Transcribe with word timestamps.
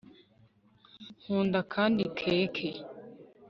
nkunda 1.21 1.59
kandi 1.73 2.01
keke 2.17 2.69